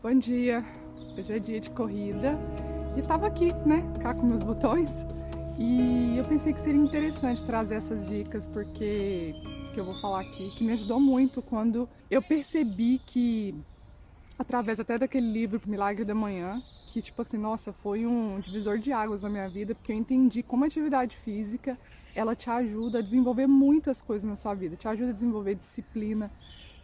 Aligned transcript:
Bom 0.00 0.16
dia, 0.16 0.64
hoje 1.18 1.32
é 1.32 1.40
dia 1.40 1.60
de 1.60 1.70
corrida. 1.70 2.38
E 2.96 3.02
tava 3.02 3.26
aqui, 3.26 3.52
né, 3.66 3.82
cá 4.00 4.14
com 4.14 4.22
meus 4.22 4.44
botões. 4.44 5.04
E 5.58 6.16
eu 6.16 6.24
pensei 6.24 6.52
que 6.52 6.60
seria 6.60 6.80
interessante 6.80 7.42
trazer 7.42 7.74
essas 7.74 8.06
dicas 8.08 8.46
porque 8.46 9.34
que 9.74 9.80
eu 9.80 9.84
vou 9.84 10.00
falar 10.00 10.20
aqui, 10.20 10.50
que 10.50 10.62
me 10.62 10.72
ajudou 10.74 11.00
muito 11.00 11.42
quando 11.42 11.88
eu 12.08 12.22
percebi 12.22 13.00
que 13.04 13.60
através 14.38 14.78
até 14.78 14.96
daquele 14.96 15.32
livro 15.32 15.60
Milagre 15.66 16.04
da 16.04 16.14
Manhã, 16.14 16.62
que 16.86 17.02
tipo 17.02 17.20
assim, 17.20 17.36
nossa, 17.36 17.72
foi 17.72 18.06
um 18.06 18.38
divisor 18.38 18.78
de 18.78 18.92
águas 18.92 19.22
na 19.22 19.28
minha 19.28 19.48
vida, 19.48 19.74
porque 19.74 19.90
eu 19.90 19.96
entendi 19.96 20.44
como 20.44 20.62
a 20.62 20.68
atividade 20.68 21.16
física, 21.16 21.76
ela 22.14 22.36
te 22.36 22.48
ajuda 22.48 23.00
a 23.00 23.02
desenvolver 23.02 23.48
muitas 23.48 24.00
coisas 24.00 24.28
na 24.28 24.36
sua 24.36 24.54
vida, 24.54 24.76
te 24.76 24.86
ajuda 24.86 25.10
a 25.10 25.12
desenvolver 25.12 25.56
disciplina, 25.56 26.30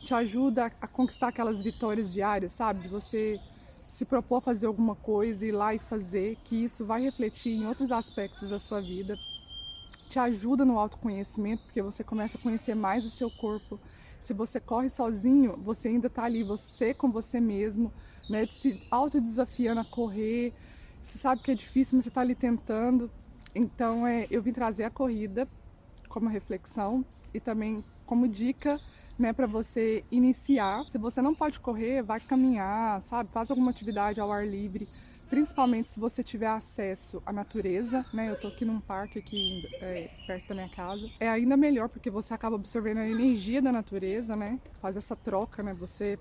te 0.04 0.14
ajuda 0.14 0.66
a 0.66 0.86
conquistar 0.86 1.28
aquelas 1.28 1.62
vitórias 1.62 2.12
diárias, 2.12 2.52
sabe? 2.52 2.82
De 2.82 2.88
você 2.88 3.40
se 3.88 4.04
propor 4.04 4.36
a 4.36 4.40
fazer 4.40 4.66
alguma 4.66 4.94
coisa, 4.94 5.46
ir 5.46 5.52
lá 5.52 5.74
e 5.74 5.78
fazer, 5.78 6.36
que 6.44 6.64
isso 6.64 6.84
vai 6.84 7.00
refletir 7.00 7.52
em 7.52 7.66
outros 7.66 7.90
aspectos 7.90 8.50
da 8.50 8.58
sua 8.58 8.80
vida. 8.80 9.18
Te 10.08 10.18
ajuda 10.18 10.64
no 10.64 10.78
autoconhecimento, 10.78 11.62
porque 11.64 11.80
você 11.80 12.04
começa 12.04 12.36
a 12.36 12.40
conhecer 12.40 12.74
mais 12.74 13.04
o 13.06 13.10
seu 13.10 13.30
corpo. 13.30 13.80
Se 14.20 14.34
você 14.34 14.60
corre 14.60 14.90
sozinho, 14.90 15.56
você 15.56 15.88
ainda 15.88 16.08
está 16.08 16.24
ali, 16.24 16.42
você 16.42 16.92
com 16.92 17.10
você 17.10 17.40
mesmo, 17.40 17.90
né? 18.28 18.46
Se 18.50 18.82
autodesafiando 18.90 19.80
a 19.80 19.84
correr. 19.84 20.52
Você 21.02 21.18
sabe 21.18 21.42
que 21.42 21.50
é 21.50 21.54
difícil, 21.54 21.96
mas 21.96 22.04
você 22.04 22.10
está 22.10 22.20
ali 22.20 22.34
tentando. 22.34 23.10
Então, 23.54 24.06
é, 24.06 24.26
eu 24.30 24.42
vim 24.42 24.52
trazer 24.52 24.84
a 24.84 24.90
corrida 24.90 25.48
como 26.08 26.28
reflexão 26.28 27.04
e 27.32 27.40
também 27.40 27.82
como 28.04 28.28
dica 28.28 28.78
né, 29.18 29.32
para 29.32 29.46
você 29.46 30.04
iniciar. 30.10 30.84
Se 30.88 30.98
você 30.98 31.22
não 31.22 31.34
pode 31.34 31.60
correr, 31.60 32.02
vai 32.02 32.20
caminhar, 32.20 33.02
sabe? 33.02 33.30
Faz 33.32 33.50
alguma 33.50 33.70
atividade 33.70 34.20
ao 34.20 34.32
ar 34.32 34.46
livre, 34.46 34.88
principalmente 35.30 35.88
se 35.88 36.00
você 36.00 36.22
tiver 36.22 36.48
acesso 36.48 37.22
à 37.24 37.32
natureza, 37.32 38.04
né? 38.12 38.30
Eu 38.30 38.38
tô 38.38 38.48
aqui 38.48 38.64
num 38.64 38.80
parque 38.80 39.18
aqui 39.18 39.68
é, 39.80 40.10
perto 40.26 40.48
da 40.48 40.54
minha 40.54 40.68
casa. 40.68 41.08
É 41.20 41.28
ainda 41.28 41.56
melhor 41.56 41.88
porque 41.88 42.10
você 42.10 42.34
acaba 42.34 42.56
absorvendo 42.56 42.98
a 42.98 43.08
energia 43.08 43.62
da 43.62 43.72
natureza, 43.72 44.36
né? 44.36 44.58
Faz 44.80 44.96
essa 44.96 45.16
troca, 45.16 45.62
né? 45.62 45.74
Você 45.74 46.18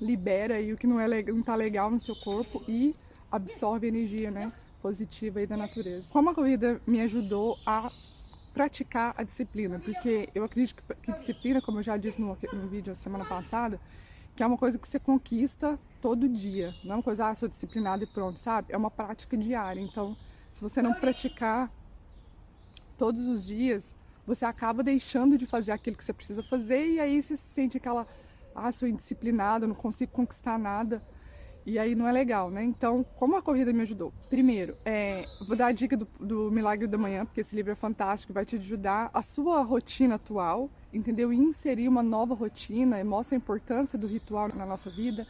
libera 0.00 0.56
aí 0.56 0.72
o 0.72 0.76
que 0.76 0.86
não 0.86 1.00
é 1.00 1.22
não 1.22 1.42
tá 1.42 1.54
legal 1.54 1.90
no 1.90 2.00
seu 2.00 2.16
corpo 2.16 2.62
e 2.66 2.94
absorve 3.30 3.86
energia, 3.86 4.30
né? 4.30 4.52
Positiva 4.80 5.38
aí 5.38 5.46
da 5.46 5.56
natureza. 5.56 6.08
Como 6.10 6.30
a 6.30 6.34
corrida 6.34 6.80
me 6.86 7.00
ajudou 7.00 7.56
a 7.64 7.90
praticar 8.52 9.14
a 9.16 9.22
disciplina, 9.22 9.78
porque 9.80 10.28
eu 10.34 10.44
acredito 10.44 10.76
que, 10.76 10.94
que 10.94 11.12
disciplina, 11.12 11.60
como 11.60 11.78
eu 11.78 11.82
já 11.82 11.96
disse 11.96 12.20
no, 12.20 12.36
no 12.52 12.68
vídeo 12.68 12.94
semana 12.94 13.24
passada, 13.24 13.80
que 14.34 14.42
é 14.42 14.46
uma 14.46 14.58
coisa 14.58 14.78
que 14.78 14.88
você 14.88 14.98
conquista 14.98 15.78
todo 16.00 16.28
dia, 16.28 16.74
não 16.84 16.92
é 16.92 16.96
uma 16.96 17.02
coisa, 17.02 17.28
ah, 17.28 17.34
sou 17.34 17.48
disciplinada 17.48 18.04
e 18.04 18.06
pronto, 18.06 18.38
sabe? 18.38 18.72
É 18.72 18.76
uma 18.76 18.90
prática 18.90 19.36
diária, 19.36 19.80
então 19.80 20.16
se 20.50 20.60
você 20.60 20.82
não 20.82 20.94
praticar 20.94 21.70
todos 22.98 23.26
os 23.26 23.44
dias, 23.44 23.94
você 24.26 24.44
acaba 24.44 24.82
deixando 24.82 25.36
de 25.36 25.46
fazer 25.46 25.72
aquilo 25.72 25.96
que 25.96 26.04
você 26.04 26.12
precisa 26.12 26.42
fazer 26.42 26.86
e 26.86 27.00
aí 27.00 27.20
você 27.20 27.36
se 27.36 27.42
sente 27.42 27.76
aquela, 27.76 28.06
ah, 28.54 28.70
sou 28.70 28.86
indisciplinada, 28.86 29.66
não 29.66 29.74
consigo 29.74 30.12
conquistar 30.12 30.58
nada. 30.58 31.02
E 31.64 31.78
aí 31.78 31.94
não 31.94 32.08
é 32.08 32.12
legal, 32.12 32.50
né? 32.50 32.64
Então, 32.64 33.04
como 33.16 33.36
a 33.36 33.42
corrida 33.42 33.72
me 33.72 33.82
ajudou? 33.82 34.12
Primeiro, 34.28 34.74
é, 34.84 35.26
vou 35.46 35.56
dar 35.56 35.66
a 35.66 35.72
dica 35.72 35.96
do, 35.96 36.06
do, 36.18 36.50
Milagre 36.50 36.88
da 36.88 36.98
Manhã, 36.98 37.24
porque 37.24 37.40
esse 37.40 37.54
livro 37.54 37.70
é 37.70 37.76
fantástico, 37.76 38.32
vai 38.32 38.44
te 38.44 38.56
ajudar 38.56 39.10
a 39.14 39.22
sua 39.22 39.62
rotina 39.62 40.16
atual, 40.16 40.68
entendeu? 40.92 41.32
E 41.32 41.36
inserir 41.36 41.86
uma 41.86 42.02
nova 42.02 42.34
rotina, 42.34 43.02
mostra 43.04 43.36
a 43.36 43.38
importância 43.38 43.96
do 43.96 44.08
ritual 44.08 44.48
na 44.48 44.66
nossa 44.66 44.90
vida. 44.90 45.24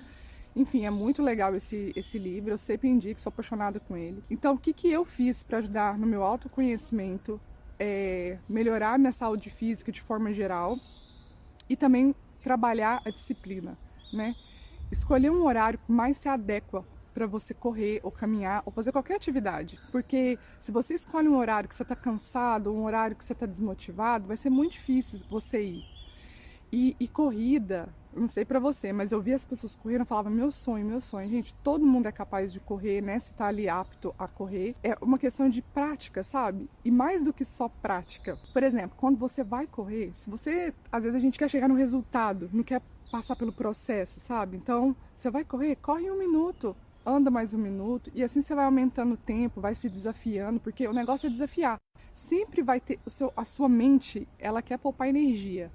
Enfim, 0.57 0.87
é 0.87 0.91
muito 0.91 1.23
legal 1.23 1.55
esse, 1.55 1.93
esse 1.95 2.19
livro, 2.19 2.51
eu 2.51 2.59
sempre 2.59 2.89
indico, 2.89 3.21
sou 3.21 3.31
apaixonada 3.31 3.79
com 3.79 3.97
ele. 3.97 4.23
Então, 4.31 4.55
o 4.55 4.59
que, 4.59 4.73
que 4.73 4.91
eu 4.91 5.05
fiz 5.05 5.43
para 5.43 5.59
ajudar 5.59 5.99
no 5.99 6.07
meu 6.07 6.23
autoconhecimento, 6.23 7.39
é, 7.79 8.39
melhorar 8.49 8.99
minha 8.99 9.13
saúde 9.13 9.51
física 9.51 9.93
de 9.93 10.01
forma 10.01 10.33
geral 10.33 10.77
e 11.69 11.77
também 11.77 12.15
trabalhar 12.43 13.03
a 13.05 13.11
disciplina, 13.11 13.77
né? 14.13 14.35
Escolher 14.93 15.31
um 15.31 15.45
horário 15.45 15.79
que 15.79 15.91
mais 15.91 16.17
se 16.19 16.29
adequa 16.29 16.85
para 17.13 17.27
você 17.27 17.53
correr 17.53 18.01
ou 18.03 18.11
caminhar 18.11 18.63
ou 18.65 18.73
fazer 18.73 18.93
qualquer 18.93 19.17
atividade. 19.17 19.79
Porque 19.91 20.39
se 20.61 20.71
você 20.71 20.95
escolhe 20.95 21.29
um 21.29 21.37
horário 21.37 21.69
que 21.69 21.75
você 21.75 21.83
está 21.83 21.97
cansado, 21.97 22.73
um 22.73 22.85
horário 22.85 23.17
que 23.17 23.25
você 23.25 23.33
está 23.33 23.47
desmotivado, 23.47 24.27
vai 24.27 24.37
ser 24.37 24.51
muito 24.51 24.73
difícil 24.73 25.21
você 25.31 25.63
ir. 25.63 25.85
E, 26.73 26.97
e 26.99 27.07
corrida, 27.07 27.89
não 28.15 28.29
sei 28.29 28.47
para 28.47 28.59
você, 28.59 28.95
mas 28.95 29.13
eu 29.13 29.21
vi 29.21 29.35
as 29.35 29.45
pessoas 29.45 29.77
correndo 29.77 30.03
e 30.03 30.07
falava 30.07 30.31
meu 30.31 30.51
sonho, 30.51 30.87
meu 30.87 31.03
sonho. 31.03 31.29
Gente, 31.29 31.53
todo 31.63 31.85
mundo 31.85 32.07
é 32.07 32.13
capaz 32.13 32.51
de 32.51 32.61
correr, 32.61 33.03
né? 33.03 33.19
Se 33.19 33.31
tá 33.33 33.47
ali 33.47 33.69
apto 33.69 34.15
a 34.19 34.27
correr. 34.27 34.75
É 34.83 34.97
uma 35.03 35.19
questão 35.19 35.51
de 35.51 35.61
prática, 35.61 36.25
sabe? 36.25 36.71
E 36.83 36.91
mais 36.91 37.23
do 37.23 37.33
que 37.33 37.45
só 37.45 37.69
prática. 37.69 38.39
Por 38.55 38.63
exemplo, 38.63 38.97
quando 38.97 39.19
você 39.19 39.45
vai 39.45 39.67
correr, 39.67 40.13
se 40.15 40.31
você. 40.31 40.73
Às 40.91 41.03
vezes 41.03 41.17
a 41.17 41.21
gente 41.21 41.39
quer 41.39 41.51
chegar 41.51 41.69
no 41.69 41.75
resultado, 41.75 42.49
não 42.55 42.63
quer 42.63 42.81
passar 43.13 43.37
pelo 43.37 43.53
processo, 43.53 44.19
sabe? 44.21 44.57
Então, 44.57 44.97
você 45.15 45.31
vai 45.31 45.45
correr, 45.45 45.77
corre 45.77 46.11
um 46.11 46.19
minuto, 46.19 46.75
anda 47.05 47.31
mais 47.31 47.53
um 47.53 47.59
minuto, 47.59 48.11
e 48.15 48.25
assim 48.25 48.41
você 48.41 48.55
vai 48.55 48.65
aumentando 48.65 49.13
o 49.13 49.19
tempo, 49.19 49.61
vai 49.61 49.75
se 49.75 49.87
desafiando, 49.91 50.59
porque 50.59 50.89
o 50.89 50.95
negócio 50.95 51.27
é 51.27 51.31
desafiar. 51.31 51.77
Sempre 52.15 52.63
vai 52.63 52.81
ter 52.81 52.99
o 53.05 53.11
seu, 53.11 53.31
a 53.37 53.45
sua 53.45 53.69
mente, 53.69 54.27
ela 54.39 54.63
quer 54.63 54.79
poupar 54.79 55.09
energia. 55.09 55.71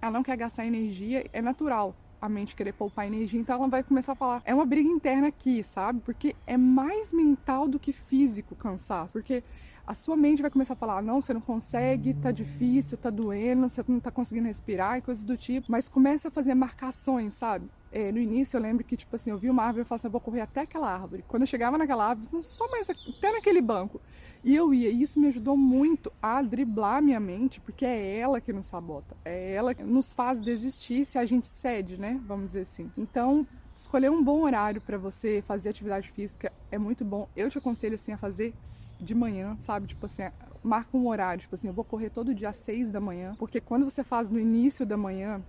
Ela 0.00 0.12
não 0.12 0.22
quer 0.22 0.36
gastar 0.36 0.64
energia, 0.64 1.28
é 1.32 1.42
natural 1.42 1.92
a 2.24 2.28
mente 2.28 2.56
querer 2.56 2.72
poupar 2.72 3.06
energia, 3.06 3.38
então 3.38 3.56
ela 3.56 3.68
vai 3.68 3.82
começar 3.82 4.12
a 4.12 4.14
falar. 4.14 4.42
É 4.46 4.54
uma 4.54 4.64
briga 4.64 4.88
interna 4.88 5.28
aqui, 5.28 5.62
sabe? 5.62 6.00
Porque 6.00 6.34
é 6.46 6.56
mais 6.56 7.12
mental 7.12 7.68
do 7.68 7.78
que 7.78 7.92
físico 7.92 8.54
cansaço. 8.54 9.12
Porque 9.12 9.44
a 9.86 9.92
sua 9.92 10.16
mente 10.16 10.40
vai 10.40 10.50
começar 10.50 10.72
a 10.72 10.76
falar: 10.76 11.02
não, 11.02 11.20
você 11.20 11.34
não 11.34 11.40
consegue, 11.40 12.14
tá 12.14 12.30
difícil, 12.30 12.96
tá 12.96 13.10
doendo, 13.10 13.68
você 13.68 13.84
não 13.86 14.00
tá 14.00 14.10
conseguindo 14.10 14.46
respirar 14.46 14.96
e 14.96 15.02
coisas 15.02 15.22
do 15.22 15.36
tipo. 15.36 15.70
Mas 15.70 15.86
começa 15.86 16.28
a 16.28 16.30
fazer 16.30 16.54
marcações, 16.54 17.34
sabe? 17.34 17.68
É, 17.92 18.10
no 18.10 18.18
início 18.18 18.56
eu 18.56 18.62
lembro 18.62 18.82
que, 18.82 18.96
tipo 18.96 19.14
assim, 19.14 19.30
eu 19.30 19.38
vi 19.38 19.50
uma 19.50 19.62
árvore 19.62 19.82
e 19.82 19.84
falava 19.84 20.00
assim: 20.00 20.06
eu 20.06 20.12
vou 20.12 20.20
correr 20.20 20.40
até 20.40 20.62
aquela 20.62 20.90
árvore. 20.90 21.24
Quando 21.28 21.42
eu 21.42 21.46
chegava 21.46 21.76
naquela 21.76 22.08
árvore, 22.08 22.42
só 22.42 22.66
mais 22.70 22.88
até 22.88 23.32
naquele 23.32 23.60
banco. 23.60 24.00
E 24.44 24.54
eu 24.54 24.74
ia, 24.74 24.90
e 24.90 25.02
isso 25.02 25.18
me 25.18 25.26
ajudou 25.28 25.56
muito 25.56 26.12
a 26.20 26.42
driblar 26.42 27.02
minha 27.02 27.18
mente, 27.18 27.62
porque 27.62 27.86
é 27.86 28.18
ela 28.18 28.42
que 28.42 28.52
nos 28.52 28.66
sabota, 28.66 29.16
é 29.24 29.54
ela 29.54 29.74
que 29.74 29.82
nos 29.82 30.12
faz 30.12 30.42
desistir 30.42 31.06
se 31.06 31.18
a 31.18 31.24
gente 31.24 31.46
cede, 31.46 31.98
né? 31.98 32.20
Vamos 32.26 32.48
dizer 32.48 32.60
assim. 32.60 32.92
Então, 32.94 33.46
escolher 33.74 34.10
um 34.10 34.22
bom 34.22 34.42
horário 34.42 34.82
para 34.82 34.98
você 34.98 35.42
fazer 35.48 35.70
atividade 35.70 36.10
física 36.10 36.52
é 36.70 36.76
muito 36.76 37.06
bom. 37.06 37.26
Eu 37.34 37.48
te 37.48 37.56
aconselho 37.56 37.94
assim 37.94 38.12
a 38.12 38.18
fazer 38.18 38.52
de 39.00 39.14
manhã, 39.14 39.56
sabe? 39.62 39.86
Tipo 39.86 40.04
assim, 40.04 40.24
marca 40.62 40.94
um 40.94 41.08
horário, 41.08 41.40
tipo 41.40 41.54
assim, 41.54 41.68
eu 41.68 41.74
vou 41.74 41.84
correr 41.84 42.10
todo 42.10 42.34
dia 42.34 42.50
às 42.50 42.56
seis 42.56 42.90
da 42.90 43.00
manhã, 43.00 43.34
porque 43.38 43.62
quando 43.62 43.84
você 43.84 44.04
faz 44.04 44.28
no 44.28 44.38
início 44.38 44.84
da 44.84 44.96
manhã, 44.96 45.42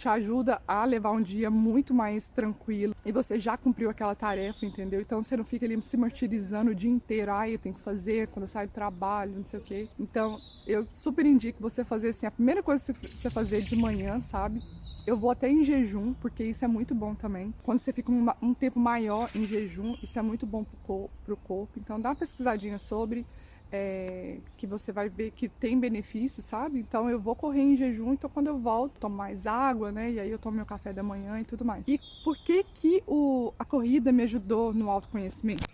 te 0.00 0.08
ajuda 0.08 0.62
a 0.66 0.82
levar 0.84 1.10
um 1.10 1.20
dia 1.20 1.50
muito 1.50 1.92
mais 1.92 2.26
tranquilo 2.26 2.94
e 3.04 3.12
você 3.12 3.38
já 3.38 3.56
cumpriu 3.58 3.90
aquela 3.90 4.14
tarefa, 4.14 4.64
entendeu? 4.64 4.98
Então 5.00 5.22
você 5.22 5.36
não 5.36 5.44
fica 5.44 5.66
ali 5.66 5.80
se 5.82 5.96
martirizando 5.96 6.70
o 6.70 6.74
dia 6.74 6.90
inteiro, 6.90 7.30
ai, 7.30 7.54
eu 7.54 7.58
tenho 7.58 7.74
que 7.74 7.82
fazer 7.82 8.28
quando 8.28 8.44
eu 8.44 8.48
saio 8.48 8.68
do 8.68 8.72
trabalho, 8.72 9.36
não 9.36 9.44
sei 9.44 9.60
o 9.60 9.62
quê. 9.62 9.88
Então 10.00 10.40
eu 10.66 10.86
super 10.94 11.26
indico 11.26 11.60
você 11.60 11.84
fazer 11.84 12.08
assim, 12.08 12.26
a 12.26 12.30
primeira 12.30 12.62
coisa 12.62 12.94
que 12.94 13.18
você 13.20 13.28
fazer 13.28 13.60
de 13.60 13.76
manhã, 13.76 14.22
sabe? 14.22 14.62
Eu 15.06 15.18
vou 15.18 15.30
até 15.30 15.50
em 15.50 15.62
jejum, 15.64 16.14
porque 16.14 16.44
isso 16.44 16.64
é 16.64 16.68
muito 16.68 16.94
bom 16.94 17.14
também. 17.14 17.52
Quando 17.62 17.80
você 17.80 17.92
fica 17.92 18.10
um, 18.10 18.26
um 18.40 18.54
tempo 18.54 18.80
maior 18.80 19.30
em 19.34 19.44
jejum, 19.44 19.96
isso 20.02 20.18
é 20.18 20.22
muito 20.22 20.46
bom 20.46 20.64
para 20.64 21.34
o 21.34 21.36
corpo. 21.36 21.78
Então 21.78 22.00
dá 22.00 22.10
uma 22.10 22.16
pesquisadinha 22.16 22.78
sobre, 22.78 23.26
é, 23.72 24.38
que 24.58 24.66
você 24.66 24.90
vai 24.90 25.08
ver 25.08 25.30
que 25.30 25.48
tem 25.48 25.78
benefício, 25.78 26.42
sabe? 26.42 26.80
Então 26.80 27.08
eu 27.08 27.20
vou 27.20 27.36
correr 27.36 27.62
em 27.62 27.76
jejum, 27.76 28.12
então 28.12 28.28
quando 28.28 28.48
eu 28.48 28.58
volto, 28.58 28.98
tomo 28.98 29.16
mais 29.16 29.46
água, 29.46 29.92
né? 29.92 30.10
E 30.10 30.20
aí 30.20 30.30
eu 30.30 30.38
tomo 30.38 30.56
meu 30.56 30.66
café 30.66 30.92
da 30.92 31.02
manhã 31.02 31.40
e 31.40 31.44
tudo 31.44 31.64
mais. 31.64 31.86
E 31.86 32.00
por 32.24 32.36
que 32.36 32.64
que 32.64 33.02
o, 33.06 33.52
a 33.58 33.64
corrida 33.64 34.10
me 34.10 34.24
ajudou 34.24 34.72
no 34.72 34.90
autoconhecimento? 34.90 35.64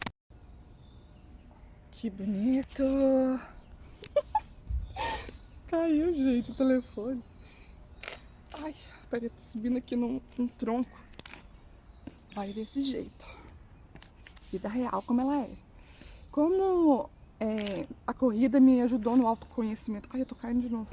Que 1.91 2.11
bonito! 2.11 2.82
Caiu, 5.69 6.15
gente, 6.15 6.50
o 6.50 6.55
telefone. 6.55 7.23
Ai, 8.53 8.75
peraí, 9.11 9.31
tô 9.31 9.38
subindo 9.38 9.79
aqui 9.79 9.97
num, 9.97 10.21
num 10.37 10.47
tronco. 10.47 10.99
Vai 12.35 12.53
desse 12.53 12.85
jeito. 12.85 13.26
Vida 14.53 14.69
real 14.69 15.03
como 15.03 15.23
ela 15.23 15.41
é. 15.41 15.50
Como 16.31 17.09
é, 17.38 17.87
a 18.06 18.15
corrida 18.15 18.59
me 18.59 18.81
ajudou 18.83 19.17
no 19.17 19.27
autoconhecimento. 19.27 20.09
Ai, 20.12 20.23
eu 20.23 20.27
tô 20.27 20.35
caindo 20.35 20.62
de 20.62 20.69
novo. 20.69 20.88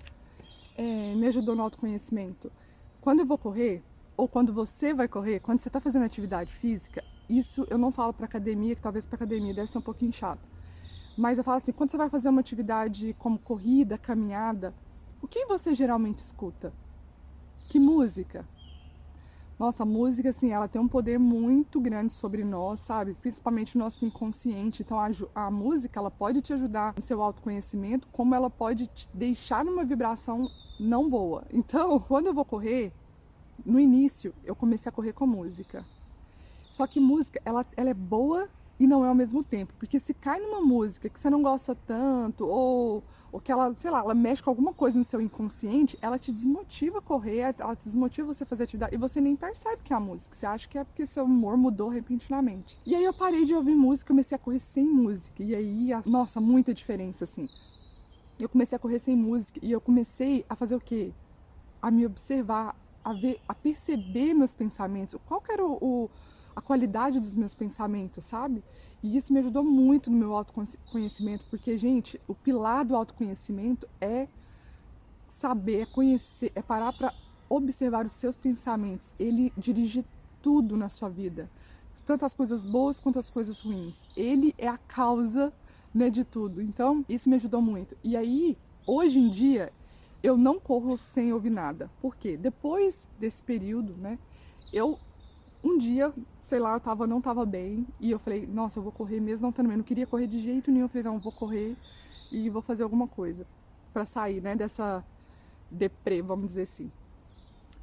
É, 0.75 1.15
me 1.15 1.27
ajudou 1.27 1.55
no 1.55 1.63
autoconhecimento. 1.63 2.51
Quando 2.99 3.19
eu 3.19 3.25
vou 3.25 3.37
correr, 3.37 3.83
ou 4.17 4.27
quando 4.27 4.53
você 4.53 4.93
vai 4.93 5.07
correr, 5.07 5.39
quando 5.39 5.61
você 5.61 5.69
está 5.69 5.79
fazendo 5.79 6.05
atividade 6.05 6.53
física, 6.53 7.03
isso 7.29 7.65
eu 7.69 7.77
não 7.77 7.91
falo 7.91 8.13
para 8.13 8.25
academia, 8.25 8.75
que 8.75 8.81
talvez 8.81 9.05
para 9.05 9.15
academia 9.15 9.53
deve 9.53 9.71
ser 9.71 9.77
um 9.77 9.81
pouquinho 9.81 10.13
chato. 10.13 10.41
Mas 11.17 11.37
eu 11.37 11.43
falo 11.43 11.57
assim, 11.57 11.71
quando 11.71 11.91
você 11.91 11.97
vai 11.97 12.09
fazer 12.09 12.29
uma 12.29 12.41
atividade 12.41 13.15
como 13.19 13.37
corrida, 13.39 13.97
caminhada, 13.97 14.73
o 15.21 15.27
que 15.27 15.45
você 15.45 15.75
geralmente 15.75 16.17
escuta? 16.17 16.73
Que 17.69 17.79
música? 17.79 18.45
Nossa, 19.57 19.83
a 19.83 19.85
música, 19.85 20.29
assim, 20.29 20.51
ela 20.51 20.67
tem 20.67 20.81
um 20.81 20.87
poder 20.87 21.19
muito 21.19 21.79
grande 21.79 22.11
sobre 22.11 22.43
nós, 22.43 22.79
sabe? 22.79 23.13
Principalmente 23.13 23.75
o 23.75 23.79
nosso 23.79 24.05
inconsciente. 24.05 24.81
Então, 24.81 24.99
a, 24.99 25.09
a, 25.35 25.51
música, 25.51 25.99
ela 25.99 26.09
pode 26.09 26.41
te 26.41 26.53
ajudar 26.53 26.93
no 26.95 27.01
seu 27.01 27.21
autoconhecimento, 27.21 28.07
como 28.11 28.33
ela 28.33 28.49
pode 28.49 28.87
te 28.87 29.07
deixar 29.13 29.63
numa 29.63 29.85
vibração 29.85 30.49
não 30.79 31.09
boa. 31.09 31.43
Então, 31.53 31.99
quando 31.99 32.27
eu 32.27 32.33
vou 32.33 32.43
correr, 32.43 32.91
no 33.65 33.79
início, 33.79 34.33
eu 34.43 34.55
comecei 34.55 34.89
a 34.89 34.93
correr 34.93 35.13
com 35.13 35.25
música. 35.25 35.85
Só 36.69 36.85
que 36.87 36.99
música, 36.99 37.39
ela, 37.45 37.65
ela 37.77 37.89
é 37.89 37.93
boa 37.93 38.49
e 38.79 38.87
não 38.87 39.05
é 39.05 39.07
ao 39.07 39.15
mesmo 39.15 39.43
tempo. 39.43 39.73
Porque 39.77 39.99
se 39.99 40.13
cai 40.13 40.39
numa 40.39 40.61
música 40.61 41.09
que 41.09 41.19
você 41.19 41.29
não 41.29 41.41
gosta 41.41 41.75
tanto, 41.75 42.45
ou, 42.45 43.03
ou 43.31 43.39
que 43.39 43.51
ela, 43.51 43.73
sei 43.77 43.91
lá, 43.91 43.99
ela 43.99 44.15
mexe 44.15 44.41
com 44.41 44.49
alguma 44.49 44.73
coisa 44.73 44.97
no 44.97 45.03
seu 45.03 45.21
inconsciente, 45.21 45.97
ela 46.01 46.17
te 46.17 46.31
desmotiva 46.31 46.99
a 46.99 47.01
correr, 47.01 47.55
ela 47.57 47.75
te 47.75 47.85
desmotiva 47.85 48.33
você 48.33 48.45
fazer 48.45 48.63
atividade, 48.63 48.95
e 48.95 48.97
você 48.97 49.21
nem 49.21 49.35
percebe 49.35 49.81
que 49.83 49.93
é 49.93 49.95
a 49.95 49.99
música. 49.99 50.35
Você 50.35 50.45
acha 50.45 50.67
que 50.67 50.77
é 50.77 50.83
porque 50.83 51.05
seu 51.05 51.25
humor 51.25 51.57
mudou 51.57 51.89
repentinamente. 51.89 52.79
E 52.85 52.95
aí 52.95 53.03
eu 53.03 53.13
parei 53.13 53.45
de 53.45 53.53
ouvir 53.53 53.75
música, 53.75 54.07
comecei 54.07 54.35
a 54.35 54.39
correr 54.39 54.59
sem 54.59 54.85
música. 54.85 55.43
E 55.43 55.55
aí, 55.55 55.89
nossa, 56.05 56.41
muita 56.41 56.73
diferença, 56.73 57.23
assim. 57.23 57.47
Eu 58.39 58.49
comecei 58.49 58.75
a 58.75 58.79
correr 58.79 58.99
sem 58.99 59.15
música 59.15 59.59
e 59.61 59.71
eu 59.71 59.79
comecei 59.79 60.43
a 60.49 60.55
fazer 60.55 60.75
o 60.75 60.79
quê? 60.79 61.13
A 61.81 61.91
me 61.91 62.05
observar, 62.05 62.75
a 63.03 63.13
ver, 63.13 63.39
a 63.47 63.53
perceber 63.53 64.33
meus 64.33 64.53
pensamentos. 64.53 65.19
Qual 65.27 65.39
que 65.39 65.51
era 65.51 65.63
o, 65.63 65.77
o 65.79 66.09
a 66.55 66.61
qualidade 66.61 67.19
dos 67.19 67.33
meus 67.35 67.53
pensamentos, 67.53 68.25
sabe? 68.25 68.63
E 69.01 69.17
isso 69.17 69.33
me 69.33 69.39
ajudou 69.39 69.63
muito 69.63 70.09
no 70.09 70.17
meu 70.17 70.35
autoconhecimento, 70.35 71.45
porque, 71.49 71.77
gente, 71.77 72.19
o 72.27 72.33
pilar 72.33 72.85
do 72.85 72.95
autoconhecimento 72.95 73.87
é 73.99 74.27
saber, 75.27 75.81
é 75.81 75.85
conhecer, 75.85 76.51
é 76.55 76.61
parar 76.61 76.93
para 76.93 77.13
observar 77.49 78.05
os 78.05 78.13
seus 78.13 78.35
pensamentos. 78.35 79.13
Ele 79.19 79.51
dirige 79.57 80.05
tudo 80.41 80.77
na 80.77 80.89
sua 80.89 81.09
vida, 81.09 81.49
tanto 82.05 82.25
as 82.25 82.33
coisas 82.33 82.65
boas 82.65 82.99
quanto 82.99 83.19
as 83.19 83.29
coisas 83.29 83.59
ruins. 83.59 84.03
Ele 84.15 84.53
é 84.57 84.67
a 84.67 84.77
causa 84.77 85.51
né, 85.93 86.09
de 86.09 86.23
tudo. 86.23 86.61
Então, 86.61 87.05
isso 87.07 87.29
me 87.29 87.35
ajudou 87.35 87.61
muito. 87.61 87.95
E 88.03 88.15
aí, 88.15 88.57
hoje 88.85 89.19
em 89.19 89.29
dia, 89.29 89.71
eu 90.21 90.37
não 90.37 90.59
corro 90.59 90.97
sem 90.97 91.31
ouvir 91.33 91.49
nada. 91.49 91.89
Por 92.01 92.15
quê? 92.15 92.37
Depois 92.37 93.07
desse 93.19 93.43
período, 93.43 93.93
né, 93.95 94.17
eu 94.71 94.97
um 95.63 95.77
dia, 95.77 96.13
sei 96.41 96.59
lá, 96.59 96.73
eu 96.73 96.79
tava, 96.79 97.07
não 97.07 97.21
tava 97.21 97.45
bem 97.45 97.87
e 97.99 98.11
eu 98.11 98.19
falei, 98.19 98.45
nossa, 98.45 98.79
eu 98.79 98.83
vou 98.83 98.91
correr 98.91 99.19
mesmo 99.19 99.43
não 99.43 99.49
estando 99.49 99.67
bem. 99.67 99.75
Eu 99.75 99.77
não 99.77 99.85
queria 99.85 100.05
correr 100.05 100.27
de 100.27 100.37
jeito 100.39 100.69
nenhum. 100.69 100.85
Eu 100.85 100.89
falei, 100.89 101.03
não, 101.03 101.13
eu 101.15 101.19
vou 101.19 101.31
correr 101.31 101.75
e 102.31 102.49
vou 102.49 102.61
fazer 102.61 102.83
alguma 102.83 103.07
coisa 103.07 103.47
para 103.93 104.05
sair, 104.05 104.41
né, 104.41 104.55
dessa 104.55 105.05
deprê, 105.71 106.21
vamos 106.21 106.47
dizer 106.47 106.63
assim. 106.63 106.91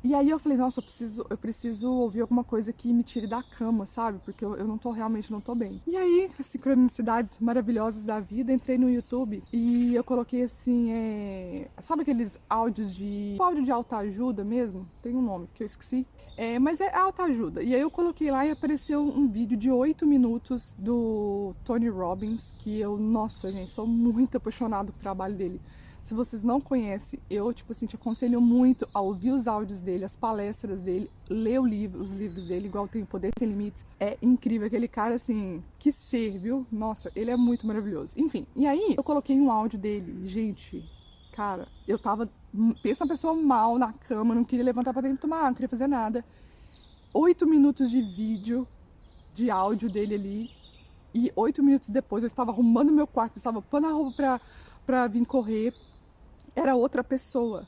E 0.02 0.14
aí 0.14 0.30
eu 0.30 0.38
falei, 0.38 0.56
nossa, 0.56 0.80
eu 0.80 0.82
preciso, 0.82 1.26
eu 1.28 1.36
preciso 1.36 1.92
ouvir 1.92 2.22
alguma 2.22 2.42
coisa 2.42 2.72
que 2.72 2.90
me 2.90 3.02
tire 3.02 3.26
da 3.26 3.42
cama, 3.42 3.84
sabe? 3.84 4.18
Porque 4.24 4.42
eu, 4.42 4.54
eu 4.56 4.66
não 4.66 4.78
tô, 4.78 4.90
realmente 4.90 5.30
não 5.30 5.42
tô 5.42 5.54
bem. 5.54 5.82
E 5.86 5.94
aí, 5.94 6.30
as 6.38 6.46
sincronicidades 6.46 7.36
maravilhosas 7.38 8.02
da 8.04 8.18
vida, 8.18 8.50
entrei 8.50 8.78
no 8.78 8.88
YouTube 8.88 9.42
e 9.52 9.94
eu 9.94 10.02
coloquei 10.02 10.44
assim, 10.44 10.90
é... 10.90 11.68
sabe 11.80 12.02
aqueles 12.02 12.38
áudios 12.48 12.94
de... 12.94 13.36
áudio 13.38 13.62
de 13.62 13.70
alta 13.70 13.98
ajuda 13.98 14.42
mesmo? 14.42 14.88
Tem 15.02 15.14
um 15.14 15.20
nome 15.22 15.48
que 15.52 15.62
eu 15.62 15.66
esqueci. 15.66 16.06
É, 16.34 16.58
mas 16.58 16.80
é 16.80 16.94
alta 16.94 17.24
ajuda. 17.24 17.62
E 17.62 17.74
aí 17.74 17.80
eu 17.82 17.90
coloquei 17.90 18.30
lá 18.30 18.46
e 18.46 18.50
apareceu 18.50 19.02
um 19.02 19.28
vídeo 19.28 19.58
de 19.58 19.70
8 19.70 20.06
minutos 20.06 20.74
do 20.78 21.54
Tony 21.62 21.90
Robbins, 21.90 22.54
que 22.58 22.80
eu, 22.80 22.96
nossa, 22.96 23.52
gente, 23.52 23.70
sou 23.70 23.86
muito 23.86 24.38
apaixonado 24.38 24.92
com 24.92 24.98
o 24.98 25.00
trabalho 25.02 25.36
dele. 25.36 25.60
Se 26.02 26.14
vocês 26.14 26.42
não 26.42 26.60
conhecem, 26.60 27.20
eu, 27.28 27.52
tipo 27.52 27.72
assim, 27.72 27.86
te 27.86 27.94
aconselho 27.94 28.40
muito 28.40 28.88
a 28.92 29.00
ouvir 29.00 29.32
os 29.32 29.46
áudios 29.46 29.80
dele, 29.80 29.89
as 30.04 30.16
palestras 30.16 30.80
dele, 30.80 31.10
ler 31.28 31.60
livro, 31.62 32.02
os 32.02 32.12
livros 32.12 32.46
dele, 32.46 32.66
igual 32.66 32.86
tem 32.86 33.04
Poder 33.04 33.32
Sem 33.38 33.48
Limites. 33.48 33.84
É 33.98 34.16
incrível, 34.22 34.66
aquele 34.66 34.88
cara, 34.88 35.14
assim, 35.14 35.62
que 35.78 35.90
ser, 35.90 36.38
viu? 36.38 36.66
Nossa, 36.70 37.10
ele 37.14 37.30
é 37.30 37.36
muito 37.36 37.66
maravilhoso. 37.66 38.14
Enfim, 38.16 38.46
e 38.54 38.66
aí 38.66 38.94
eu 38.96 39.02
coloquei 39.02 39.38
um 39.40 39.50
áudio 39.50 39.78
dele, 39.78 40.26
gente, 40.26 40.84
cara, 41.32 41.66
eu 41.86 41.98
tava, 41.98 42.28
pensa 42.82 43.04
uma 43.04 43.10
pessoa 43.10 43.34
mal 43.34 43.78
na 43.78 43.92
cama, 43.92 44.34
não 44.34 44.44
queria 44.44 44.64
levantar 44.64 44.92
pra 44.92 45.02
dentro 45.02 45.22
tomar 45.22 45.44
não 45.44 45.54
queria 45.54 45.68
fazer 45.68 45.86
nada. 45.86 46.24
Oito 47.12 47.46
minutos 47.46 47.90
de 47.90 48.00
vídeo, 48.00 48.66
de 49.34 49.50
áudio 49.50 49.90
dele 49.90 50.14
ali, 50.14 50.50
e 51.14 51.32
oito 51.34 51.62
minutos 51.62 51.88
depois 51.88 52.22
eu 52.22 52.28
estava 52.28 52.52
arrumando 52.52 52.92
meu 52.92 53.06
quarto, 53.06 53.36
eu 53.36 53.40
estava 53.40 53.60
pondo 53.60 53.86
a 53.86 53.90
roupa 53.90 54.16
pra, 54.16 54.40
pra 54.86 55.06
vir 55.08 55.26
correr, 55.26 55.74
era 56.54 56.74
outra 56.74 57.02
pessoa. 57.02 57.66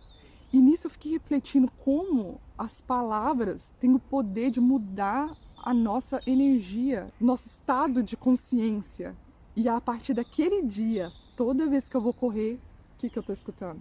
E 0.52 0.58
nisso 0.58 0.86
eu 0.86 0.90
fiquei 0.90 1.12
refletindo 1.12 1.70
como 1.78 2.38
as 2.58 2.82
palavras 2.82 3.72
têm 3.80 3.94
o 3.94 3.98
poder 3.98 4.50
de 4.50 4.60
mudar 4.60 5.30
a 5.56 5.72
nossa 5.72 6.20
energia, 6.26 7.08
nosso 7.18 7.46
estado 7.46 8.02
de 8.02 8.16
consciência. 8.16 9.16
E 9.56 9.66
a 9.66 9.80
partir 9.80 10.12
daquele 10.12 10.62
dia, 10.62 11.10
toda 11.36 11.66
vez 11.66 11.88
que 11.88 11.96
eu 11.96 12.02
vou 12.02 12.12
correr, 12.12 12.60
o 12.94 12.98
que, 12.98 13.08
que 13.08 13.18
eu 13.18 13.20
estou 13.20 13.32
escutando? 13.32 13.80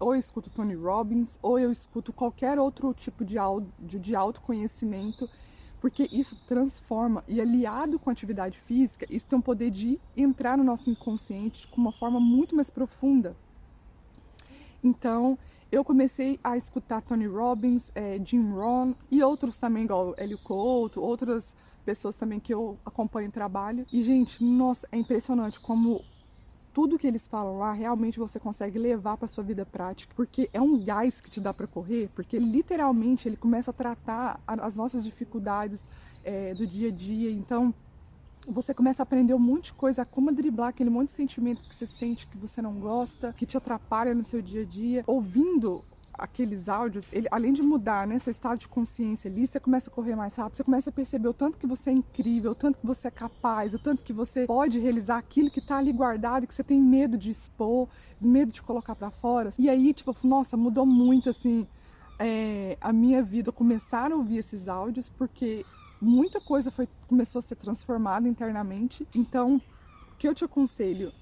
Ou 0.00 0.14
eu 0.14 0.18
escuto 0.18 0.50
Tony 0.50 0.74
Robbins, 0.74 1.38
ou 1.40 1.58
eu 1.58 1.70
escuto 1.70 2.12
qualquer 2.12 2.58
outro 2.58 2.92
tipo 2.92 3.24
de, 3.24 3.38
áudio, 3.38 3.70
de 3.78 4.16
autoconhecimento, 4.16 5.28
porque 5.80 6.08
isso 6.10 6.36
transforma. 6.46 7.22
E 7.28 7.40
aliado 7.40 7.98
com 7.98 8.10
a 8.10 8.12
atividade 8.12 8.58
física, 8.58 9.06
isso 9.08 9.26
tem 9.26 9.38
o 9.38 9.42
poder 9.42 9.70
de 9.70 10.00
entrar 10.16 10.58
no 10.58 10.64
nosso 10.64 10.90
inconsciente 10.90 11.68
com 11.68 11.80
uma 11.80 11.92
forma 11.92 12.18
muito 12.18 12.56
mais 12.56 12.68
profunda. 12.68 13.36
Então, 14.82 15.38
eu 15.70 15.84
comecei 15.84 16.38
a 16.42 16.56
escutar 16.56 17.00
Tony 17.02 17.26
Robbins, 17.26 17.92
é, 17.94 18.20
Jim 18.24 18.50
Rohn 18.50 18.94
e 19.10 19.22
outros 19.22 19.58
também, 19.58 19.84
igual 19.84 20.14
Hélio 20.16 20.38
Couto, 20.38 21.00
outras 21.00 21.54
pessoas 21.84 22.14
também 22.16 22.40
que 22.40 22.52
eu 22.52 22.78
acompanho 22.84 23.28
o 23.28 23.32
trabalho. 23.32 23.86
E, 23.92 24.02
gente, 24.02 24.42
nossa, 24.42 24.88
é 24.90 24.96
impressionante 24.96 25.60
como 25.60 26.04
tudo 26.72 26.98
que 26.98 27.06
eles 27.06 27.26
falam 27.26 27.58
lá 27.58 27.72
realmente 27.72 28.18
você 28.18 28.38
consegue 28.38 28.78
levar 28.78 29.16
para 29.16 29.28
sua 29.28 29.42
vida 29.42 29.66
prática, 29.66 30.12
porque 30.14 30.48
é 30.52 30.60
um 30.60 30.78
gás 30.82 31.20
que 31.20 31.30
te 31.30 31.40
dá 31.40 31.52
para 31.52 31.66
correr, 31.66 32.08
porque 32.14 32.38
literalmente 32.38 33.28
ele 33.28 33.36
começa 33.36 33.70
a 33.70 33.74
tratar 33.74 34.40
as 34.46 34.76
nossas 34.76 35.04
dificuldades 35.04 35.82
é, 36.24 36.54
do 36.54 36.66
dia 36.66 36.88
a 36.88 36.92
dia. 36.92 37.30
Então, 37.30 37.74
você 38.48 38.72
começa 38.74 39.02
a 39.02 39.04
aprender 39.04 39.34
um 39.34 39.38
monte 39.38 39.66
de 39.66 39.72
coisa, 39.74 40.04
como 40.04 40.32
driblar 40.32 40.68
aquele 40.68 40.90
monte 40.90 41.08
de 41.08 41.14
sentimento 41.14 41.62
que 41.68 41.74
você 41.74 41.86
sente 41.86 42.26
que 42.26 42.36
você 42.36 42.62
não 42.62 42.74
gosta, 42.80 43.32
que 43.32 43.46
te 43.46 43.56
atrapalha 43.56 44.14
no 44.14 44.24
seu 44.24 44.40
dia 44.40 44.62
a 44.62 44.64
dia. 44.64 45.04
Ouvindo 45.06 45.82
aqueles 46.20 46.68
áudios, 46.68 47.06
ele, 47.12 47.26
além 47.30 47.52
de 47.52 47.62
mudar 47.62 48.06
né, 48.06 48.18
seu 48.18 48.30
estado 48.30 48.58
de 48.58 48.68
consciência 48.68 49.30
ali, 49.30 49.46
você 49.46 49.58
começa 49.58 49.90
a 49.90 49.92
correr 49.92 50.14
mais 50.14 50.36
rápido, 50.36 50.56
você 50.56 50.64
começa 50.64 50.90
a 50.90 50.92
perceber 50.92 51.28
o 51.28 51.32
tanto 51.32 51.58
que 51.58 51.66
você 51.66 51.90
é 51.90 51.92
incrível, 51.92 52.52
o 52.52 52.54
tanto 52.54 52.78
que 52.78 52.86
você 52.86 53.08
é 53.08 53.10
capaz, 53.10 53.74
o 53.74 53.78
tanto 53.78 54.02
que 54.02 54.12
você 54.12 54.46
pode 54.46 54.78
realizar 54.78 55.16
aquilo 55.16 55.50
que 55.50 55.60
está 55.60 55.78
ali 55.78 55.92
guardado, 55.92 56.46
que 56.46 56.54
você 56.54 56.62
tem 56.62 56.80
medo 56.80 57.16
de 57.16 57.30
expor, 57.30 57.88
medo 58.20 58.52
de 58.52 58.62
colocar 58.62 58.94
para 58.94 59.10
fora. 59.10 59.50
E 59.58 59.68
aí, 59.68 59.92
tipo, 59.94 60.14
nossa, 60.22 60.56
mudou 60.56 60.84
muito 60.84 61.30
assim. 61.30 61.66
É, 62.22 62.76
a 62.82 62.92
minha 62.92 63.22
vida 63.22 63.50
começar 63.50 64.12
a 64.12 64.14
ouvir 64.14 64.36
esses 64.36 64.68
áudios 64.68 65.08
porque 65.08 65.64
muita 66.00 66.40
coisa 66.40 66.70
foi, 66.70 66.88
começou 67.06 67.38
a 67.40 67.42
ser 67.42 67.56
transformada 67.56 68.28
internamente. 68.28 69.06
Então, 69.14 69.56
o 70.12 70.16
que 70.16 70.26
eu 70.26 70.34
te 70.34 70.44
aconselho? 70.44 71.12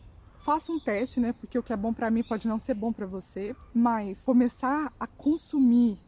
Faça 0.44 0.73
um 0.73 0.80
teste, 0.80 1.20
né? 1.20 1.32
Porque 1.32 1.58
o 1.58 1.62
que 1.62 1.73
é 1.73 1.76
bom 1.76 1.92
para 1.92 2.11
mim 2.11 2.23
pode 2.23 2.49
não 2.49 2.58
ser 2.58 2.75
bom 2.75 2.92
para 2.92 3.06
você, 3.06 3.54
mas 3.75 4.25
começar 4.25 4.92
a 4.99 5.06
consumir 5.06 5.99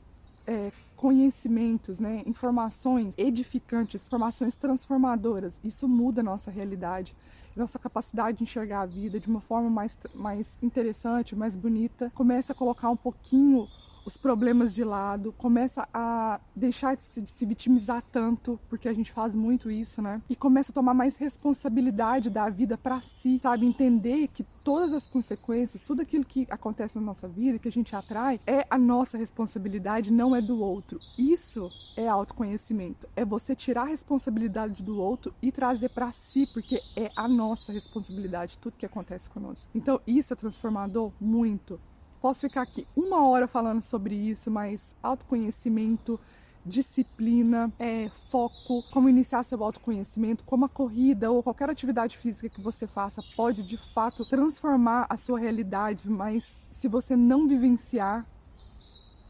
é, 0.47 0.73
conhecimentos, 0.97 1.99
né, 1.99 2.23
informações 2.27 3.15
edificantes, 3.17 4.05
informações 4.05 4.55
transformadoras. 4.55 5.59
Isso 5.63 5.89
muda 5.89 6.21
a 6.21 6.25
nossa 6.25 6.51
realidade, 6.51 7.15
nossa 7.57 7.79
capacidade 7.79 8.39
de 8.39 8.45
enxergar 8.45 8.83
a 8.83 8.87
vida 8.87 9.19
de 9.19 9.29
uma 9.29 9.41
forma 9.41 9.71
mais, 9.71 9.97
mais 10.15 10.59
interessante, 10.61 11.37
mais 11.37 11.57
bonita. 11.57 12.11
Começa 12.15 12.53
a 12.53 12.57
colocar 12.57 12.91
um 12.91 12.97
pouquinho 12.97 13.69
os 14.05 14.17
problemas 14.17 14.75
de 14.75 14.85
lado, 14.85 15.33
começa 15.33 15.89
a 15.93 16.41
deixar 16.55 16.97
de 16.97 17.05
se, 17.05 17.21
de 17.21 17.31
se, 17.31 17.47
vitimizar 17.47 18.03
tanto, 18.13 18.59
porque 18.69 18.89
a 18.89 18.93
gente 18.93 19.13
faz 19.13 19.35
muito 19.35 19.71
isso, 19.71 20.01
né? 20.01 20.21
E 20.29 20.37
começa 20.37 20.73
a 20.73 20.75
tomar 20.75 20.95
mais 20.95 21.17
responsabilidade 21.17 22.31
da 22.31 22.49
vida 22.49 22.77
para 22.79 23.01
si, 23.01 23.39
sabe? 23.43 23.67
Entender 23.67 24.29
que 24.29 24.45
todas 24.65 24.93
as 24.93 25.07
consequências, 25.07 25.83
tudo 25.83 26.03
aquilo 26.03 26.25
que 26.25 26.47
acontece 26.51 26.97
na 26.97 27.03
nossa 27.03 27.29
vida, 27.29 27.59
que 27.59 27.69
a 27.69 27.73
gente 27.73 27.95
atrai, 27.95 28.41
é 28.47 28.67
a 28.71 28.79
nossa 28.79 29.19
responsabilidade, 29.19 30.13
não 30.13 30.35
é 30.35 30.41
do 30.41 30.61
outro. 30.61 30.99
Isso 31.19 31.71
é 31.97 32.09
autoconhecimento, 32.09 33.09
é 33.17 33.25
você 33.25 33.55
tirar 33.55 33.83
a 33.83 33.87
responsabilidade 33.87 34.83
do 34.83 34.99
outro 34.99 35.35
e 35.43 35.53
trazer 35.53 35.91
para 35.91 36.11
si, 36.13 36.47
porque 36.47 36.83
é 36.97 37.11
a 37.17 37.29
nossa 37.29 37.73
responsabilidade 37.73 38.59
tudo 38.59 38.77
que 38.77 38.87
acontece 38.87 39.29
conosco. 39.29 39.71
Então, 39.75 40.01
isso 40.07 40.33
é 40.33 40.37
transformador 40.37 41.13
muito. 41.21 41.81
Posso 42.21 42.41
ficar 42.43 42.63
aqui 42.63 42.87
uma 42.97 43.27
hora 43.27 43.47
falando 43.47 43.83
sobre 43.83 44.15
isso, 44.15 44.51
mas 44.51 44.95
autoconhecimento, 45.03 46.21
disciplina, 46.67 47.73
é, 47.79 48.09
foco, 48.31 48.83
como 48.91 49.09
iniciar 49.09 49.43
seu 49.43 49.63
autoconhecimento, 49.65 50.45
como 50.45 50.67
a 50.67 50.69
corrida 50.69 51.31
ou 51.31 51.43
qualquer 51.43 51.71
atividade 51.71 52.19
física 52.19 52.49
que 52.49 52.61
você 52.61 52.87
faça 52.87 53.23
pode 53.35 53.63
de 53.63 53.79
fato 53.79 54.25
transformar 54.25 55.07
a 55.09 55.17
sua 55.17 55.39
realidade, 55.39 56.11
mas 56.11 56.45
se 56.73 56.89
você 56.89 57.17
não 57.17 57.49
vivenciar, 57.49 58.27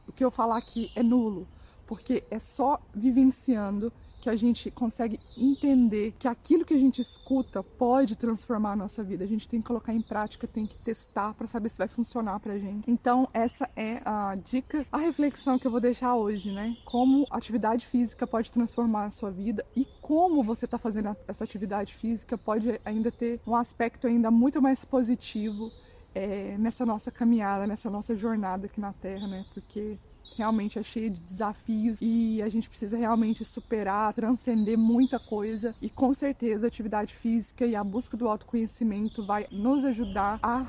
o 0.08 0.12
que 0.12 0.24
eu 0.24 0.30
falar 0.30 0.58
aqui 0.58 0.90
é 0.96 1.02
nulo 1.02 1.46
porque 1.90 2.22
é 2.30 2.38
só 2.38 2.80
vivenciando 2.94 3.92
que 4.20 4.28
a 4.28 4.36
gente 4.36 4.70
consegue 4.70 5.18
entender 5.36 6.14
que 6.18 6.28
aquilo 6.28 6.64
que 6.64 6.74
a 6.74 6.78
gente 6.78 7.00
escuta 7.00 7.62
pode 7.62 8.16
transformar 8.16 8.72
a 8.72 8.76
nossa 8.76 9.02
vida. 9.02 9.24
A 9.24 9.26
gente 9.26 9.48
tem 9.48 9.60
que 9.60 9.66
colocar 9.66 9.94
em 9.94 10.02
prática, 10.02 10.46
tem 10.46 10.66
que 10.66 10.82
testar 10.84 11.34
para 11.34 11.46
saber 11.46 11.68
se 11.70 11.78
vai 11.78 11.88
funcionar 11.88 12.38
pra 12.38 12.58
gente. 12.58 12.90
Então, 12.90 13.28
essa 13.32 13.68
é 13.74 14.00
a 14.04 14.34
dica, 14.36 14.86
a 14.92 14.98
reflexão 14.98 15.58
que 15.58 15.66
eu 15.66 15.70
vou 15.70 15.80
deixar 15.80 16.14
hoje, 16.14 16.52
né? 16.52 16.76
Como 16.84 17.26
atividade 17.30 17.86
física 17.86 18.26
pode 18.26 18.52
transformar 18.52 19.06
a 19.06 19.10
sua 19.10 19.30
vida 19.30 19.64
e 19.74 19.86
como 20.00 20.42
você 20.42 20.66
está 20.66 20.76
fazendo 20.76 21.16
essa 21.26 21.44
atividade 21.44 21.94
física 21.94 22.36
pode 22.36 22.80
ainda 22.84 23.10
ter 23.10 23.40
um 23.46 23.54
aspecto 23.54 24.06
ainda 24.06 24.30
muito 24.30 24.60
mais 24.60 24.84
positivo 24.84 25.70
é, 26.14 26.56
nessa 26.58 26.84
nossa 26.84 27.10
caminhada, 27.10 27.66
nessa 27.66 27.88
nossa 27.88 28.14
jornada 28.14 28.66
aqui 28.66 28.80
na 28.80 28.92
Terra, 28.92 29.26
né? 29.26 29.44
Porque 29.54 29.96
realmente 30.36 30.78
é 30.78 30.82
cheia 30.82 31.10
de 31.10 31.20
desafios 31.20 32.00
e 32.02 32.40
a 32.42 32.48
gente 32.48 32.68
precisa 32.68 32.96
realmente 32.96 33.44
superar, 33.44 34.12
transcender 34.14 34.78
muita 34.78 35.18
coisa 35.18 35.74
e 35.80 35.88
com 35.88 36.12
certeza 36.12 36.66
a 36.66 36.68
atividade 36.68 37.14
física 37.14 37.66
e 37.66 37.76
a 37.76 37.84
busca 37.84 38.16
do 38.16 38.28
autoconhecimento 38.28 39.24
vai 39.24 39.46
nos 39.50 39.84
ajudar 39.84 40.38
a 40.42 40.66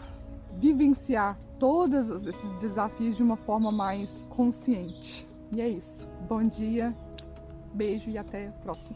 vivenciar 0.60 1.39
todos 1.60 2.10
esses 2.25 2.51
desafios 2.60 3.15
de 3.15 3.24
uma 3.24 3.36
forma 3.36 3.72
mais 3.72 4.25
consciente. 4.30 5.27
E 5.51 5.62
é 5.62 5.70
isso. 5.70 6.08
Bom 6.27 6.44
dia, 6.44 6.94
beijo 7.74 8.10
e 8.10 8.18
até 8.18 8.48
a 8.48 8.51
próxima. 8.51 8.96